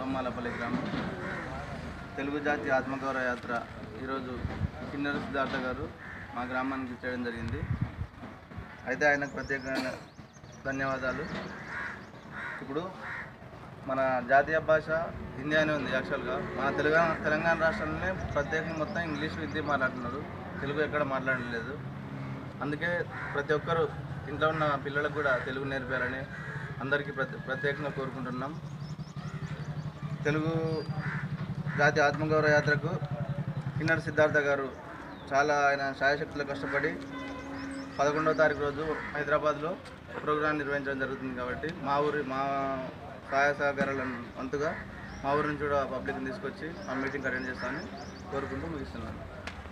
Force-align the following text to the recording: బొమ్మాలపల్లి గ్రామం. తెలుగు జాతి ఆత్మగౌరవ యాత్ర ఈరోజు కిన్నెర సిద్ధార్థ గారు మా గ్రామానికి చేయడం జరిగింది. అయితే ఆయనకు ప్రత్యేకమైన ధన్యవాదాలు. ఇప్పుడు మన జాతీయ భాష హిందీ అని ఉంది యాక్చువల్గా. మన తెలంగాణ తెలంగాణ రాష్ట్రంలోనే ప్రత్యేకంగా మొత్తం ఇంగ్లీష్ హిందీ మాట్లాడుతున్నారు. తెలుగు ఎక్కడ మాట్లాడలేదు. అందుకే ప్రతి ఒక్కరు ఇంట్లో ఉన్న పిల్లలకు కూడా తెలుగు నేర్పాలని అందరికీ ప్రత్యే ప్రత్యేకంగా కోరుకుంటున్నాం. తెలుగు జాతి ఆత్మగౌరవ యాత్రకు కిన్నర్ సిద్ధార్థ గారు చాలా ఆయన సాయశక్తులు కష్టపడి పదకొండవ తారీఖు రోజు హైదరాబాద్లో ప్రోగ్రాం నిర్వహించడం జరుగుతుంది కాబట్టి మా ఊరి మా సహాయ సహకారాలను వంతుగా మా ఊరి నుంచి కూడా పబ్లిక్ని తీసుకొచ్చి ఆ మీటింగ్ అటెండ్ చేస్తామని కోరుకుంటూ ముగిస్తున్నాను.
బొమ్మాలపల్లి 0.00 0.50
గ్రామం. 0.50 0.84
తెలుగు 2.16 2.38
జాతి 2.38 2.70
ఆత్మగౌరవ 2.70 3.20
యాత్ర 3.20 3.62
ఈరోజు 4.02 4.32
కిన్నెర 4.90 5.12
సిద్ధార్థ 5.12 5.56
గారు 5.56 5.88
మా 6.34 6.42
గ్రామానికి 6.42 7.06
చేయడం 7.06 7.24
జరిగింది. 7.24 7.60
అయితే 8.86 9.08
ఆయనకు 9.08 9.30
ప్రత్యేకమైన 9.30 9.92
ధన్యవాదాలు. 10.66 11.22
ఇప్పుడు 12.62 12.90
మన 13.86 14.22
జాతీయ 14.28 14.58
భాష 14.58 14.90
హిందీ 15.38 15.56
అని 15.56 15.72
ఉంది 15.72 15.92
యాక్చువల్గా. 15.92 16.36
మన 16.38 16.76
తెలంగాణ 16.76 17.24
తెలంగాణ 17.24 17.58
రాష్ట్రంలోనే 17.60 18.12
ప్రత్యేకంగా 18.34 18.78
మొత్తం 18.78 19.00
ఇంగ్లీష్ 19.00 19.38
హిందీ 19.38 19.60
మాట్లాడుతున్నారు. 19.60 20.24
తెలుగు 20.60 20.80
ఎక్కడ 20.80 21.02
మాట్లాడలేదు. 21.02 21.80
అందుకే 22.62 23.04
ప్రతి 23.34 23.52
ఒక్కరు 23.52 23.88
ఇంట్లో 24.28 24.48
ఉన్న 24.48 24.82
పిల్లలకు 24.86 25.12
కూడా 25.12 25.36
తెలుగు 25.36 25.64
నేర్పాలని 25.64 26.22
అందరికీ 26.80 27.10
ప్రత్యే 27.10 27.38
ప్రత్యేకంగా 27.46 27.90
కోరుకుంటున్నాం. 27.90 28.60
తెలుగు 30.24 30.52
జాతి 31.78 32.00
ఆత్మగౌరవ 32.06 32.50
యాత్రకు 32.54 32.90
కిన్నర్ 33.76 34.02
సిద్ధార్థ 34.06 34.38
గారు 34.48 34.66
చాలా 35.30 35.54
ఆయన 35.68 35.82
సాయశక్తులు 36.00 36.44
కష్టపడి 36.50 36.90
పదకొండవ 37.98 38.34
తారీఖు 38.40 38.62
రోజు 38.66 38.84
హైదరాబాద్లో 39.14 39.70
ప్రోగ్రాం 40.24 40.54
నిర్వహించడం 40.60 41.00
జరుగుతుంది 41.04 41.34
కాబట్టి 41.40 41.68
మా 41.86 41.94
ఊరి 42.06 42.20
మా 42.32 42.40
సహాయ 43.30 43.50
సహకారాలను 43.60 44.18
వంతుగా 44.38 44.70
మా 45.24 45.30
ఊరి 45.38 45.46
నుంచి 45.50 45.64
కూడా 45.66 45.80
పబ్లిక్ని 45.94 46.28
తీసుకొచ్చి 46.30 46.68
ఆ 46.88 46.94
మీటింగ్ 47.02 47.28
అటెండ్ 47.30 47.48
చేస్తామని 47.50 47.82
కోరుకుంటూ 48.32 48.66
ముగిస్తున్నాను. 48.74 49.20